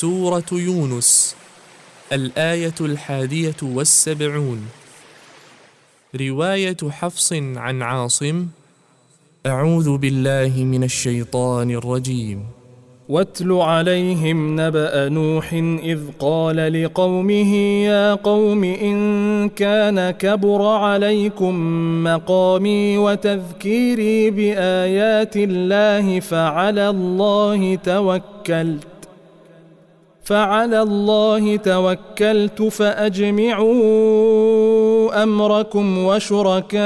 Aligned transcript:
سورة 0.00 0.44
يونس 0.52 1.36
الآية 2.12 2.74
الحادية 2.80 3.56
والسبعون. 3.62 4.60
رواية 6.20 6.76
حفص 6.90 7.32
عن 7.32 7.82
عاصم 7.82 8.46
أعوذ 9.46 9.96
بالله 9.98 10.64
من 10.64 10.84
الشيطان 10.84 11.70
الرجيم. 11.70 12.44
واتل 13.08 13.52
عليهم 13.52 14.60
نبأ 14.60 15.08
نوح 15.08 15.52
إذ 15.92 16.00
قال 16.18 16.82
لقومه 16.82 17.54
يا 17.90 18.14
قوم 18.14 18.64
إن 18.64 19.48
كان 19.48 20.10
كبر 20.10 20.62
عليكم 20.66 21.54
مقامي 22.04 22.98
وتذكيري 22.98 24.30
بآيات 24.30 25.36
الله 25.36 26.20
فعلى 26.20 26.88
الله 26.88 27.74
توكلت. 27.74 28.95
فعلى 30.26 30.82
الله 30.82 31.56
توكلت 31.56 32.62
فأجمعوا 32.62 33.72
أمركم 35.22 35.98
وشركاءكم 35.98 36.78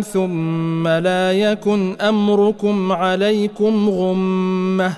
ثم 0.00 0.88
لا 0.88 1.32
يكن 1.32 1.96
أمركم 2.00 2.92
عليكم 2.92 3.88
غمة 3.90 4.92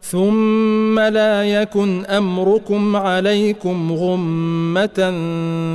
ثم 0.00 1.00
لا 1.00 1.44
يكن 1.44 2.04
أمركم 2.04 2.96
عليكم 2.96 3.92
غمة 3.92 5.14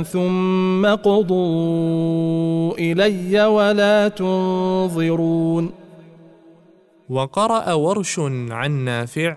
ثم 0.02 0.86
قضوا 0.86 2.74
إلي 2.78 3.44
ولا 3.44 4.08
تنظرون 4.08 5.70
وقرأ 7.08 7.72
ورش 7.72 8.18
عن 8.50 8.70
نافع 8.84 9.36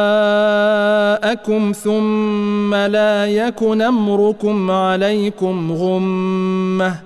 وشركاءكم 1.31 1.71
ثم 1.71 2.75
لا 2.75 3.25
يكن 3.25 3.81
أمركم 3.81 4.71
عليكم 4.71 5.71
غمة. 5.71 6.99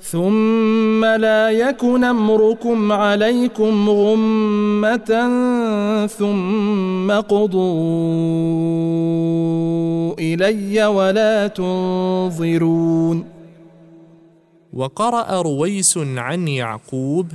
ثم 0.00 1.04
لا 1.04 1.50
يكن 1.50 2.04
أمركم 2.04 2.92
عليكم 2.92 3.90
غمة 3.90 5.10
ثم 6.06 7.10
قضوا 7.10 7.64
إلي 10.18 10.86
ولا 10.86 11.46
تنظرون. 11.46 13.24
وقرأ 14.72 15.42
رويس 15.42 15.98
عن 15.98 16.48
يعقوب 16.48 17.26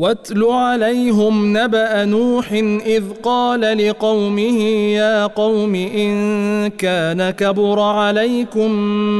واتل 0.00 0.44
عليهم 0.44 1.56
نبأ 1.58 2.04
نوح 2.04 2.52
إذ 2.86 3.04
قال 3.22 3.88
لقومه 3.88 4.60
يا 4.94 5.26
قوم 5.26 5.74
إن 5.74 6.70
كان 6.70 7.30
كبر 7.30 7.80
عليكم 7.80 8.70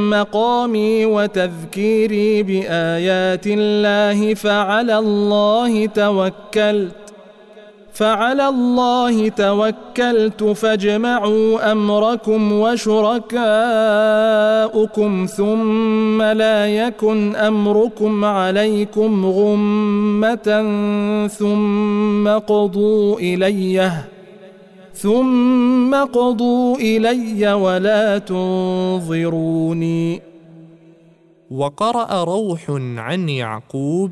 مقامي 0.09 1.05
وتذكيري 1.05 2.43
بآيات 2.43 3.47
الله 3.47 4.33
فعلى 4.33 4.97
الله 4.97 5.85
توكلت 5.85 6.95
فعلى 7.93 8.47
الله 8.47 9.29
توكلت 9.29 10.43
فاجمعوا 10.43 11.71
أمركم 11.71 12.53
وشركاءكم 14.75 15.25
ثم 15.25 16.21
لا 16.21 16.67
يكن 16.67 17.35
أمركم 17.35 18.25
عليكم 18.25 19.25
غمة 19.25 20.47
ثم 21.27 22.27
قضوا 22.27 23.19
اليه 23.19 24.07
ثم 24.93 25.95
قضوا 25.95 26.77
إلي 26.77 27.53
ولا 27.53 28.17
تنظروني. 28.17 30.21
وقرأ 31.51 32.23
روح 32.23 32.69
عن 32.97 33.29
يعقوب 33.29 34.11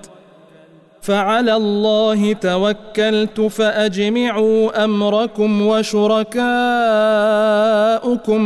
فعلى 1.01 1.55
الله 1.55 2.33
توكلت 2.33 3.41
فأجمعوا 3.41 4.83
أمركم 4.83 5.61
وشركاءكم 5.61 6.33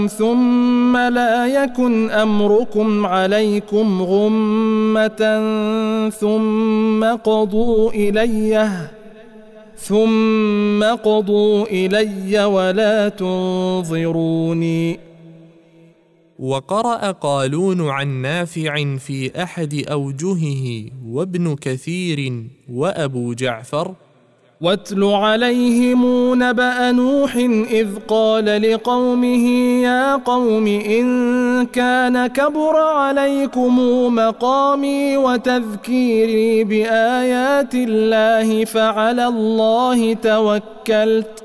ثم 0.07 0.97
لا 0.97 1.47
يكن 1.47 2.11
أمركم 2.11 3.05
عليكم 3.05 4.01
غمة 4.01 5.43
ثم 6.09 7.03
قضوا 7.03 7.91
إلي 7.91 8.69
ثم 9.77 10.83
قضوا 10.83 11.65
إلي 11.65 12.45
ولا 12.45 13.09
تنظروني 13.09 14.99
وقرأ 16.39 17.11
قالون 17.11 17.89
عن 17.89 18.21
نافع 18.21 18.97
في 18.97 19.43
أحد 19.43 19.85
أوجهه 19.91 20.85
وابن 21.07 21.55
كثير 21.55 22.43
وأبو 22.69 23.33
جعفر 23.33 23.93
واتل 24.61 25.03
عليهم 25.03 26.03
نبأ 26.43 26.91
نوح 26.91 27.35
إذ 27.71 27.87
قال 28.07 28.61
لقومه 28.61 29.47
يا 29.81 30.15
قوم 30.15 30.67
إن 30.67 31.65
كان 31.65 32.27
كبر 32.27 32.75
عليكم 32.77 33.79
مقامي 34.15 35.17
وتذكيري 35.17 36.63
بآيات 36.63 37.75
الله 37.75 38.65
فعلى 38.65 39.27
الله 39.27 40.13
توكلت 40.13 41.44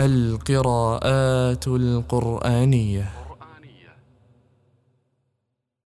القراءات 0.00 1.66
القرآنية. 1.68 3.19